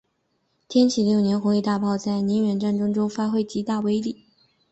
[0.67, 4.25] 天启六年红夷大炮在宁远之战中发挥极大威力。